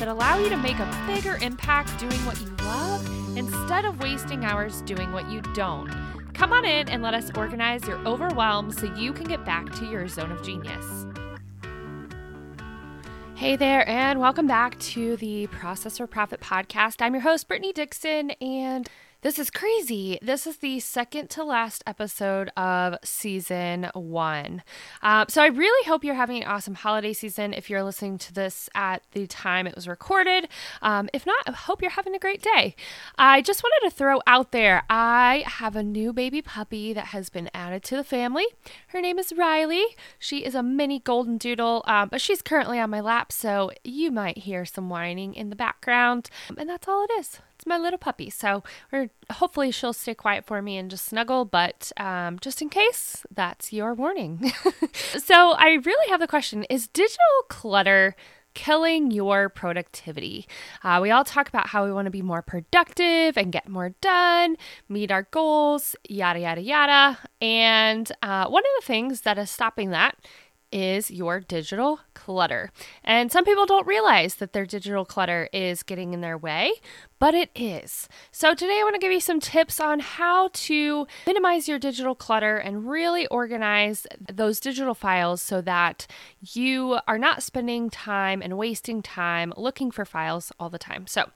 that 0.00 0.08
allow 0.08 0.38
you 0.38 0.48
to 0.48 0.56
make 0.56 0.78
a 0.78 1.04
bigger 1.06 1.36
impact 1.42 1.98
doing 1.98 2.18
what 2.24 2.40
you 2.40 2.46
love 2.64 3.06
instead 3.36 3.84
of 3.84 4.00
wasting 4.00 4.46
hours 4.46 4.80
doing 4.82 5.12
what 5.12 5.30
you 5.30 5.42
don't. 5.54 5.90
Come 6.32 6.54
on 6.54 6.64
in 6.64 6.88
and 6.88 7.02
let 7.02 7.12
us 7.12 7.30
organize 7.36 7.86
your 7.86 7.98
overwhelm 8.08 8.72
so 8.72 8.92
you 8.94 9.12
can 9.12 9.26
get 9.26 9.44
back 9.44 9.70
to 9.74 9.84
your 9.84 10.08
zone 10.08 10.32
of 10.32 10.42
genius. 10.42 11.04
Hey 13.34 13.56
there, 13.56 13.86
and 13.86 14.20
welcome 14.20 14.46
back 14.46 14.78
to 14.80 15.16
the 15.18 15.48
Process 15.48 15.98
for 15.98 16.06
Profit 16.06 16.40
podcast. 16.40 17.02
I'm 17.02 17.12
your 17.12 17.22
host, 17.22 17.46
Brittany 17.46 17.74
Dixon, 17.74 18.30
and 18.40 18.88
this 19.22 19.38
is 19.38 19.50
crazy. 19.50 20.18
This 20.22 20.46
is 20.46 20.58
the 20.58 20.80
second 20.80 21.28
to 21.30 21.44
last 21.44 21.82
episode 21.86 22.50
of 22.56 22.96
season 23.04 23.90
one. 23.92 24.62
Um, 25.02 25.26
so 25.28 25.42
I 25.42 25.48
really 25.48 25.86
hope 25.86 26.04
you're 26.04 26.14
having 26.14 26.38
an 26.42 26.48
awesome 26.48 26.74
holiday 26.74 27.12
season 27.12 27.52
if 27.52 27.68
you're 27.68 27.82
listening 27.82 28.16
to 28.18 28.32
this 28.32 28.70
at 28.74 29.02
the 29.12 29.26
time 29.26 29.66
it 29.66 29.74
was 29.74 29.86
recorded. 29.86 30.48
Um, 30.80 31.10
if 31.12 31.26
not, 31.26 31.36
I 31.46 31.52
hope 31.52 31.82
you're 31.82 31.90
having 31.90 32.14
a 32.14 32.18
great 32.18 32.42
day. 32.42 32.74
I 33.18 33.42
just 33.42 33.62
wanted 33.62 33.90
to 33.90 33.94
throw 33.94 34.20
out 34.26 34.52
there 34.52 34.84
I 34.88 35.44
have 35.46 35.76
a 35.76 35.82
new 35.82 36.12
baby 36.12 36.40
puppy 36.40 36.92
that 36.94 37.06
has 37.06 37.28
been 37.28 37.50
added 37.52 37.82
to 37.84 37.96
the 37.96 38.04
family. 38.04 38.46
Her 38.88 39.00
name 39.00 39.18
is 39.18 39.32
Riley. 39.36 39.84
She 40.18 40.44
is 40.44 40.54
a 40.54 40.62
mini 40.62 40.98
golden 40.98 41.36
doodle, 41.36 41.82
um, 41.86 42.08
but 42.08 42.20
she's 42.20 42.40
currently 42.40 42.78
on 42.78 42.90
my 42.90 43.00
lap, 43.00 43.32
so 43.32 43.70
you 43.84 44.10
might 44.10 44.38
hear 44.38 44.64
some 44.64 44.88
whining 44.88 45.34
in 45.34 45.50
the 45.50 45.56
background. 45.56 46.30
And 46.56 46.68
that's 46.68 46.88
all 46.88 47.04
it 47.04 47.12
is 47.18 47.40
it's 47.60 47.66
my 47.66 47.76
little 47.76 47.98
puppy. 47.98 48.30
So 48.30 48.64
we're 48.90 49.10
hopefully 49.30 49.70
she'll 49.70 49.92
stay 49.92 50.14
quiet 50.14 50.46
for 50.46 50.62
me 50.62 50.78
and 50.78 50.90
just 50.90 51.04
snuggle. 51.04 51.44
But 51.44 51.92
um, 51.98 52.38
just 52.38 52.62
in 52.62 52.70
case, 52.70 53.26
that's 53.30 53.70
your 53.70 53.92
warning. 53.92 54.50
so 54.94 55.52
I 55.52 55.78
really 55.84 56.08
have 56.08 56.20
the 56.20 56.26
question: 56.26 56.64
Is 56.64 56.88
digital 56.88 57.18
clutter? 57.48 58.16
killing 58.52 59.12
your 59.12 59.48
productivity. 59.48 60.44
Uh, 60.82 60.98
we 61.00 61.12
all 61.12 61.22
talk 61.22 61.48
about 61.48 61.68
how 61.68 61.84
we 61.84 61.92
want 61.92 62.06
to 62.06 62.10
be 62.10 62.20
more 62.20 62.42
productive 62.42 63.36
and 63.36 63.52
get 63.52 63.68
more 63.68 63.90
done, 64.00 64.56
meet 64.88 65.12
our 65.12 65.28
goals, 65.30 65.94
yada, 66.08 66.40
yada, 66.40 66.60
yada. 66.60 67.16
And 67.40 68.10
uh, 68.22 68.48
one 68.48 68.64
of 68.64 68.70
the 68.80 68.86
things 68.88 69.20
that 69.20 69.38
is 69.38 69.50
stopping 69.50 69.90
that 69.90 70.16
is 70.72 71.10
your 71.10 71.40
digital 71.40 72.00
clutter. 72.14 72.70
And 73.02 73.32
some 73.32 73.44
people 73.44 73.66
don't 73.66 73.86
realize 73.86 74.36
that 74.36 74.52
their 74.52 74.66
digital 74.66 75.04
clutter 75.04 75.48
is 75.52 75.82
getting 75.82 76.12
in 76.12 76.20
their 76.20 76.36
way, 76.36 76.72
but 77.18 77.34
it 77.34 77.50
is. 77.54 78.08
So, 78.30 78.54
today 78.54 78.78
I 78.80 78.82
want 78.82 78.94
to 78.94 79.00
give 79.00 79.12
you 79.12 79.20
some 79.20 79.40
tips 79.40 79.80
on 79.80 80.00
how 80.00 80.48
to 80.52 81.06
minimize 81.26 81.68
your 81.68 81.78
digital 81.78 82.14
clutter 82.14 82.56
and 82.56 82.88
really 82.88 83.26
organize 83.26 84.06
those 84.32 84.60
digital 84.60 84.94
files 84.94 85.42
so 85.42 85.60
that 85.60 86.06
you 86.40 86.98
are 87.06 87.18
not 87.18 87.42
spending 87.42 87.90
time 87.90 88.40
and 88.42 88.56
wasting 88.56 89.02
time 89.02 89.52
looking 89.56 89.90
for 89.90 90.04
files 90.04 90.52
all 90.58 90.70
the 90.70 90.78
time. 90.78 91.06
So, 91.06 91.30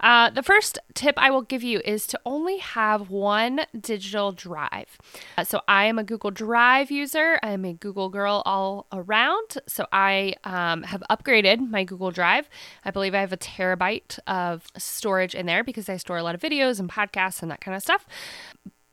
uh, 0.00 0.30
the 0.30 0.42
first 0.42 0.78
tip 0.94 1.14
I 1.16 1.30
will 1.30 1.42
give 1.42 1.62
you 1.62 1.80
is 1.84 2.06
to 2.08 2.20
only 2.24 2.58
have 2.58 3.10
one 3.10 3.60
digital 3.78 4.32
drive. 4.32 4.98
Uh, 5.36 5.44
so, 5.44 5.60
I 5.68 5.84
am 5.84 5.98
a 5.98 6.04
Google 6.04 6.30
Drive 6.30 6.90
user, 6.90 7.38
I'm 7.42 7.64
a 7.64 7.74
Google 7.74 8.08
girl 8.08 8.42
all 8.46 8.75
around. 8.92 9.58
So, 9.66 9.86
I 9.92 10.34
um, 10.44 10.82
have 10.82 11.02
upgraded 11.10 11.68
my 11.70 11.84
Google 11.84 12.10
Drive. 12.10 12.48
I 12.84 12.90
believe 12.90 13.14
I 13.14 13.20
have 13.20 13.32
a 13.32 13.36
terabyte 13.36 14.18
of 14.26 14.66
storage 14.76 15.34
in 15.34 15.46
there 15.46 15.64
because 15.64 15.88
I 15.88 15.96
store 15.96 16.18
a 16.18 16.22
lot 16.22 16.34
of 16.34 16.40
videos 16.40 16.80
and 16.80 16.88
podcasts 16.88 17.42
and 17.42 17.50
that 17.50 17.60
kind 17.60 17.76
of 17.76 17.82
stuff. 17.82 18.06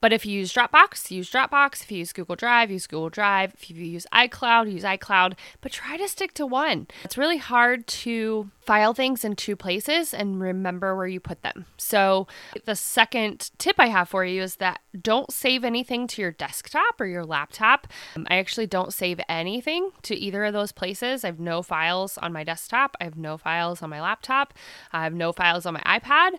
But 0.03 0.11
if 0.11 0.25
you 0.25 0.37
use 0.37 0.53
Dropbox, 0.53 1.11
use 1.11 1.31
Dropbox. 1.31 1.83
If 1.83 1.89
you 1.89 1.99
use 1.99 2.11
Google 2.11 2.35
Drive, 2.35 2.69
use 2.69 2.87
Google 2.87 3.09
Drive. 3.09 3.53
If 3.53 3.69
you 3.69 3.77
use 3.77 4.05
iCloud, 4.11 4.69
use 4.69 4.83
iCloud. 4.83 5.35
But 5.61 5.71
try 5.71 5.95
to 5.95 6.09
stick 6.09 6.33
to 6.33 6.45
one. 6.45 6.87
It's 7.05 7.17
really 7.17 7.37
hard 7.37 7.87
to 7.87 8.49
file 8.65 8.93
things 8.93 9.23
in 9.23 9.37
two 9.37 9.55
places 9.55 10.13
and 10.13 10.41
remember 10.41 10.93
where 10.93 11.07
you 11.07 11.21
put 11.21 11.41
them. 11.41 11.67
So, 11.77 12.27
the 12.65 12.75
second 12.75 13.51
tip 13.57 13.77
I 13.79 13.87
have 13.87 14.09
for 14.09 14.25
you 14.25 14.41
is 14.41 14.57
that 14.57 14.81
don't 15.01 15.31
save 15.31 15.63
anything 15.63 16.07
to 16.07 16.21
your 16.21 16.31
desktop 16.31 16.99
or 16.99 17.05
your 17.05 17.25
laptop. 17.25 17.87
Um, 18.17 18.27
I 18.29 18.37
actually 18.37 18.67
don't 18.67 18.93
save 18.93 19.21
anything 19.29 19.91
to 20.03 20.15
either 20.15 20.43
of 20.43 20.53
those 20.53 20.73
places. 20.73 21.23
I 21.23 21.27
have 21.27 21.39
no 21.39 21.61
files 21.61 22.17
on 22.17 22.33
my 22.33 22.43
desktop, 22.43 22.97
I 22.99 23.05
have 23.05 23.17
no 23.17 23.37
files 23.37 23.81
on 23.81 23.89
my 23.89 24.01
laptop, 24.01 24.53
I 24.91 25.03
have 25.03 25.13
no 25.13 25.31
files 25.31 25.65
on 25.65 25.75
my 25.75 25.99
iPad. 25.99 26.31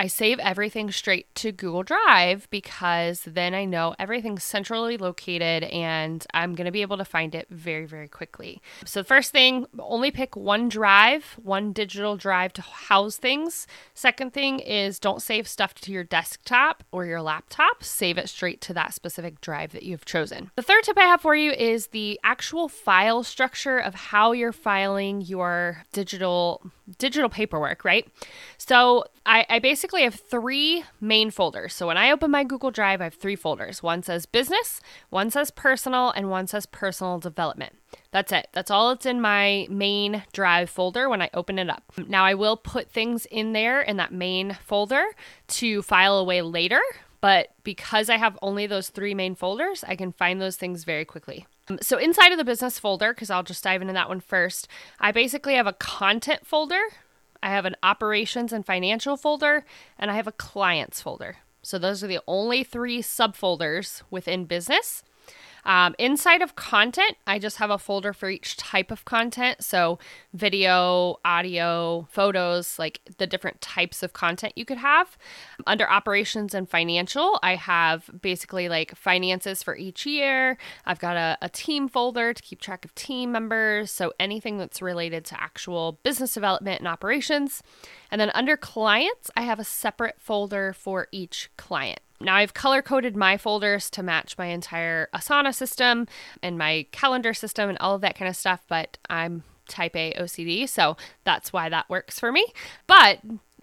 I 0.00 0.06
save 0.06 0.38
everything 0.38 0.90
straight 0.92 1.26
to 1.34 1.52
Google 1.52 1.82
Drive 1.82 2.48
because 2.48 3.20
then 3.26 3.52
I 3.52 3.66
know 3.66 3.94
everything's 3.98 4.42
centrally 4.42 4.96
located 4.96 5.64
and 5.64 6.26
I'm 6.32 6.54
going 6.54 6.64
to 6.64 6.70
be 6.70 6.80
able 6.80 6.96
to 6.96 7.04
find 7.04 7.34
it 7.34 7.48
very, 7.50 7.84
very 7.84 8.08
quickly. 8.08 8.62
So, 8.86 9.04
first 9.04 9.30
thing, 9.30 9.66
only 9.78 10.10
pick 10.10 10.36
one 10.36 10.70
drive, 10.70 11.38
one 11.42 11.74
digital 11.74 12.16
drive 12.16 12.54
to 12.54 12.62
house 12.62 13.18
things. 13.18 13.66
Second 13.92 14.32
thing 14.32 14.60
is 14.60 14.98
don't 14.98 15.20
save 15.20 15.46
stuff 15.46 15.74
to 15.74 15.92
your 15.92 16.04
desktop 16.04 16.82
or 16.92 17.04
your 17.04 17.20
laptop, 17.20 17.84
save 17.84 18.16
it 18.16 18.30
straight 18.30 18.62
to 18.62 18.72
that 18.72 18.94
specific 18.94 19.42
drive 19.42 19.72
that 19.72 19.82
you've 19.82 20.06
chosen. 20.06 20.50
The 20.56 20.62
third 20.62 20.84
tip 20.84 20.96
I 20.96 21.02
have 21.02 21.20
for 21.20 21.36
you 21.36 21.50
is 21.50 21.88
the 21.88 22.18
actual 22.24 22.70
file 22.70 23.22
structure 23.22 23.76
of 23.76 23.94
how 23.94 24.32
you're 24.32 24.50
filing 24.50 25.20
your 25.20 25.84
digital 25.92 26.62
digital 26.98 27.28
paperwork, 27.28 27.84
right? 27.84 28.08
So 28.58 29.04
I, 29.30 29.46
I, 29.48 29.58
basically 29.60 30.02
have 30.02 30.16
three 30.16 30.82
main 31.00 31.30
folders. 31.30 31.72
So 31.72 31.86
when 31.86 31.96
I 31.96 32.10
open 32.10 32.32
my 32.32 32.42
Google 32.42 32.72
Drive, 32.72 33.00
I 33.00 33.04
have 33.04 33.14
three 33.14 33.36
folders. 33.36 33.80
One 33.80 34.02
says 34.02 34.26
business, 34.26 34.80
one 35.08 35.30
says 35.30 35.52
personal, 35.52 36.10
and 36.10 36.30
one 36.30 36.48
says 36.48 36.66
personal 36.66 37.20
development. 37.20 37.76
That's 38.10 38.32
it. 38.32 38.48
That's 38.52 38.72
all 38.72 38.90
it's 38.90 39.06
in 39.06 39.20
my 39.20 39.68
main 39.70 40.24
drive 40.32 40.68
folder 40.68 41.08
when 41.08 41.22
I 41.22 41.30
open 41.32 41.60
it 41.60 41.70
up. 41.70 41.84
Now 42.08 42.24
I 42.24 42.34
will 42.34 42.56
put 42.56 42.90
things 42.90 43.24
in 43.26 43.52
there 43.52 43.80
in 43.80 43.98
that 43.98 44.12
main 44.12 44.58
folder 44.64 45.04
to 45.48 45.82
file 45.82 46.18
away 46.18 46.42
later. 46.42 46.80
But 47.20 47.50
because 47.62 48.10
I 48.10 48.16
have 48.16 48.36
only 48.42 48.66
those 48.66 48.88
three 48.88 49.14
main 49.14 49.36
folders, 49.36 49.84
I 49.86 49.94
can 49.94 50.10
find 50.10 50.42
those 50.42 50.56
things 50.56 50.82
very 50.82 51.04
quickly. 51.04 51.46
Um, 51.68 51.78
so 51.80 51.98
inside 51.98 52.32
of 52.32 52.38
the 52.38 52.44
business 52.44 52.80
folder, 52.80 53.14
because 53.14 53.30
I'll 53.30 53.44
just 53.44 53.62
dive 53.62 53.80
into 53.80 53.94
that 53.94 54.08
one 54.08 54.20
first, 54.20 54.66
I 54.98 55.12
basically 55.12 55.54
have 55.54 55.68
a 55.68 55.74
content 55.74 56.46
folder, 56.46 56.80
I 57.42 57.50
have 57.50 57.64
an 57.64 57.76
operations 57.82 58.52
and 58.52 58.64
financial 58.64 59.16
folder, 59.16 59.64
and 59.98 60.10
I 60.10 60.14
have 60.14 60.26
a 60.26 60.32
clients 60.32 61.00
folder. 61.00 61.38
So 61.62 61.78
those 61.78 62.02
are 62.02 62.06
the 62.06 62.22
only 62.26 62.64
three 62.64 63.02
subfolders 63.02 64.02
within 64.10 64.44
business. 64.44 65.02
Um, 65.64 65.94
inside 65.98 66.42
of 66.42 66.56
content, 66.56 67.16
I 67.26 67.38
just 67.38 67.58
have 67.58 67.70
a 67.70 67.78
folder 67.78 68.12
for 68.12 68.28
each 68.30 68.56
type 68.56 68.90
of 68.90 69.04
content. 69.04 69.62
So, 69.62 69.98
video, 70.32 71.16
audio, 71.24 72.08
photos, 72.10 72.78
like 72.78 73.00
the 73.18 73.26
different 73.26 73.60
types 73.60 74.02
of 74.02 74.12
content 74.12 74.54
you 74.56 74.64
could 74.64 74.78
have. 74.78 75.16
Under 75.66 75.88
operations 75.88 76.54
and 76.54 76.68
financial, 76.68 77.38
I 77.42 77.56
have 77.56 78.10
basically 78.20 78.68
like 78.68 78.96
finances 78.96 79.62
for 79.62 79.76
each 79.76 80.06
year. 80.06 80.56
I've 80.86 80.98
got 80.98 81.16
a, 81.16 81.38
a 81.42 81.48
team 81.48 81.88
folder 81.88 82.32
to 82.32 82.42
keep 82.42 82.60
track 82.60 82.84
of 82.84 82.94
team 82.94 83.32
members. 83.32 83.90
So, 83.90 84.12
anything 84.18 84.58
that's 84.58 84.82
related 84.82 85.24
to 85.26 85.40
actual 85.40 85.98
business 86.02 86.34
development 86.34 86.80
and 86.80 86.88
operations. 86.88 87.62
And 88.10 88.20
then 88.20 88.30
under 88.34 88.56
clients, 88.56 89.30
I 89.36 89.42
have 89.42 89.58
a 89.58 89.64
separate 89.64 90.16
folder 90.18 90.72
for 90.72 91.08
each 91.12 91.50
client. 91.56 92.00
Now 92.20 92.36
I've 92.36 92.54
color 92.54 92.82
coded 92.82 93.16
my 93.16 93.36
folders 93.36 93.88
to 93.90 94.02
match 94.02 94.36
my 94.36 94.46
entire 94.46 95.08
Asana 95.14 95.54
system 95.54 96.06
and 96.42 96.58
my 96.58 96.86
calendar 96.92 97.32
system 97.32 97.68
and 97.68 97.78
all 97.78 97.94
of 97.94 98.02
that 98.02 98.16
kind 98.16 98.28
of 98.28 98.36
stuff, 98.36 98.62
but 98.68 98.98
I'm 99.08 99.42
type 99.68 99.96
A 99.96 100.12
OCD, 100.14 100.68
so 100.68 100.96
that's 101.24 101.52
why 101.52 101.68
that 101.68 101.88
works 101.88 102.20
for 102.20 102.30
me. 102.30 102.46
But 102.86 103.20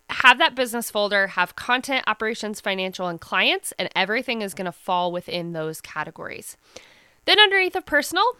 have 0.09 0.39
that 0.39 0.55
business 0.55 0.89
folder, 0.89 1.27
have 1.27 1.55
content, 1.55 2.05
operations, 2.07 2.61
financial, 2.61 3.07
and 3.07 3.19
clients, 3.19 3.73
and 3.77 3.89
everything 3.95 4.41
is 4.41 4.53
going 4.53 4.65
to 4.65 4.71
fall 4.71 5.11
within 5.11 5.53
those 5.53 5.81
categories. 5.81 6.57
Then 7.25 7.39
underneath 7.39 7.75
of 7.75 7.85
personal, 7.85 8.37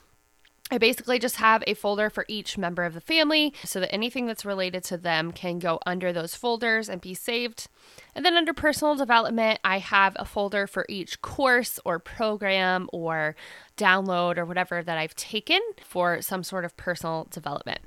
I 0.69 0.77
basically 0.77 1.17
just 1.17 1.37
have 1.37 1.63
a 1.65 1.73
folder 1.73 2.09
for 2.09 2.25
each 2.27 2.57
member 2.57 2.83
of 2.83 2.93
the 2.93 3.01
family 3.01 3.53
so 3.63 3.79
that 3.79 3.93
anything 3.93 4.25
that's 4.25 4.45
related 4.45 4.83
to 4.85 4.97
them 4.97 5.31
can 5.31 5.59
go 5.59 5.79
under 5.85 6.11
those 6.11 6.35
folders 6.35 6.89
and 6.89 6.99
be 6.99 7.13
saved. 7.13 7.67
And 8.13 8.25
then 8.25 8.35
under 8.35 8.53
personal 8.53 8.95
development, 8.95 9.59
I 9.63 9.79
have 9.79 10.15
a 10.19 10.25
folder 10.25 10.67
for 10.67 10.85
each 10.89 11.21
course 11.21 11.79
or 11.85 11.99
program 11.99 12.89
or 12.91 13.35
download 13.77 14.37
or 14.37 14.45
whatever 14.45 14.83
that 14.83 14.97
I've 14.97 15.15
taken 15.15 15.61
for 15.83 16.21
some 16.21 16.43
sort 16.43 16.65
of 16.65 16.75
personal 16.75 17.27
development. 17.31 17.79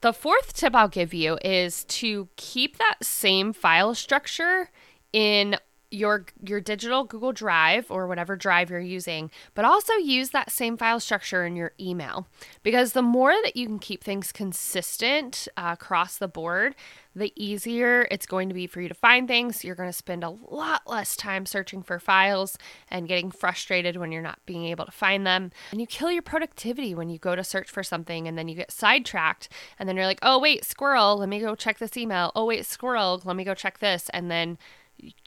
The 0.00 0.12
fourth 0.12 0.52
tip 0.52 0.74
I'll 0.74 0.88
give 0.88 1.12
you 1.12 1.38
is 1.44 1.84
to 1.84 2.28
keep 2.36 2.78
that 2.78 2.98
same 3.02 3.52
file 3.52 3.94
structure 3.94 4.70
in 5.12 5.56
your 5.90 6.26
your 6.42 6.60
digital 6.60 7.04
Google 7.04 7.32
Drive 7.32 7.90
or 7.90 8.06
whatever 8.06 8.36
drive 8.36 8.70
you're 8.70 8.80
using, 8.80 9.30
but 9.54 9.64
also 9.64 9.94
use 9.94 10.30
that 10.30 10.50
same 10.50 10.76
file 10.76 11.00
structure 11.00 11.44
in 11.44 11.56
your 11.56 11.72
email 11.80 12.26
because 12.62 12.92
the 12.92 13.02
more 13.02 13.34
that 13.42 13.56
you 13.56 13.66
can 13.66 13.78
keep 13.78 14.04
things 14.04 14.30
consistent 14.32 15.48
uh, 15.56 15.70
across 15.72 16.16
the 16.16 16.28
board, 16.28 16.74
the 17.14 17.32
easier 17.34 18.06
it's 18.10 18.26
going 18.26 18.48
to 18.48 18.54
be 18.54 18.66
for 18.68 18.80
you 18.80 18.88
to 18.88 18.94
find 18.94 19.26
things. 19.26 19.64
You're 19.64 19.74
going 19.74 19.88
to 19.88 19.92
spend 19.92 20.22
a 20.22 20.30
lot 20.30 20.82
less 20.86 21.16
time 21.16 21.44
searching 21.44 21.82
for 21.82 21.98
files 21.98 22.56
and 22.88 23.08
getting 23.08 23.32
frustrated 23.32 23.96
when 23.96 24.12
you're 24.12 24.22
not 24.22 24.38
being 24.46 24.66
able 24.66 24.86
to 24.86 24.92
find 24.92 25.26
them. 25.26 25.50
And 25.72 25.80
you 25.80 25.86
kill 25.88 26.12
your 26.12 26.22
productivity 26.22 26.94
when 26.94 27.10
you 27.10 27.18
go 27.18 27.34
to 27.34 27.42
search 27.42 27.68
for 27.68 27.82
something 27.82 28.28
and 28.28 28.38
then 28.38 28.48
you 28.48 28.54
get 28.54 28.70
sidetracked 28.70 29.48
and 29.78 29.88
then 29.88 29.96
you're 29.96 30.06
like, 30.06 30.20
"Oh, 30.22 30.38
wait, 30.38 30.64
squirrel, 30.64 31.16
let 31.16 31.28
me 31.28 31.40
go 31.40 31.56
check 31.56 31.78
this 31.78 31.96
email. 31.96 32.30
Oh, 32.36 32.44
wait, 32.44 32.64
squirrel, 32.64 33.20
let 33.24 33.34
me 33.34 33.42
go 33.42 33.54
check 33.54 33.80
this." 33.80 34.08
And 34.10 34.30
then 34.30 34.56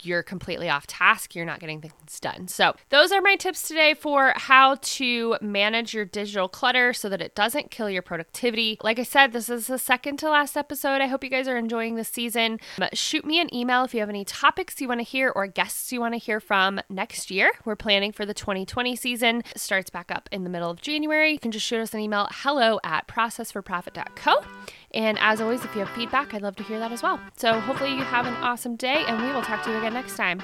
you're 0.01 0.23
completely 0.23 0.69
off 0.69 0.87
task, 0.87 1.35
you're 1.35 1.45
not 1.45 1.59
getting 1.59 1.81
things 1.81 2.19
done. 2.19 2.47
So, 2.47 2.75
those 2.89 3.11
are 3.11 3.21
my 3.21 3.35
tips 3.35 3.67
today 3.67 3.93
for 3.93 4.33
how 4.35 4.75
to 4.81 5.37
manage 5.41 5.93
your 5.93 6.05
digital 6.05 6.47
clutter 6.47 6.93
so 6.93 7.09
that 7.09 7.21
it 7.21 7.35
doesn't 7.35 7.71
kill 7.71 7.89
your 7.89 8.01
productivity. 8.01 8.77
Like 8.81 8.99
I 8.99 9.03
said, 9.03 9.31
this 9.33 9.49
is 9.49 9.67
the 9.67 9.77
second 9.77 10.17
to 10.17 10.29
last 10.29 10.57
episode. 10.57 11.01
I 11.01 11.07
hope 11.07 11.23
you 11.23 11.29
guys 11.29 11.47
are 11.47 11.57
enjoying 11.57 11.95
the 11.95 12.03
season. 12.03 12.59
But 12.77 12.97
shoot 12.97 13.25
me 13.25 13.39
an 13.39 13.53
email 13.53 13.83
if 13.83 13.93
you 13.93 13.99
have 13.99 14.09
any 14.09 14.25
topics 14.25 14.79
you 14.81 14.87
want 14.87 14.99
to 14.99 15.05
hear 15.05 15.29
or 15.29 15.47
guests 15.47 15.91
you 15.91 15.99
want 15.99 16.13
to 16.13 16.17
hear 16.19 16.39
from 16.39 16.81
next 16.89 17.31
year. 17.31 17.51
We're 17.65 17.75
planning 17.75 18.11
for 18.11 18.25
the 18.25 18.33
2020 18.33 18.95
season. 18.95 19.43
It 19.53 19.59
starts 19.59 19.89
back 19.89 20.11
up 20.11 20.29
in 20.31 20.43
the 20.43 20.49
middle 20.49 20.69
of 20.69 20.81
January. 20.81 21.31
You 21.31 21.39
can 21.39 21.51
just 21.51 21.65
shoot 21.65 21.79
us 21.79 21.93
an 21.93 21.99
email 21.99 22.27
hello 22.31 22.79
at 22.83 23.07
processforprofit.co. 23.07 24.43
And 24.93 25.17
as 25.19 25.41
always, 25.41 25.63
if 25.65 25.73
you 25.73 25.79
have 25.79 25.89
feedback, 25.95 26.33
I'd 26.33 26.41
love 26.41 26.55
to 26.57 26.63
hear 26.63 26.79
that 26.79 26.91
as 26.91 27.01
well. 27.01 27.19
So 27.35 27.59
hopefully 27.59 27.91
you 27.91 28.03
have 28.03 28.27
an 28.27 28.35
awesome 28.35 28.75
day, 28.75 29.03
and 29.07 29.21
we 29.21 29.33
will 29.33 29.41
talk 29.41 29.63
to 29.63 29.71
you 29.71 29.77
again 29.77 29.93
next 29.93 30.15
time. 30.15 30.41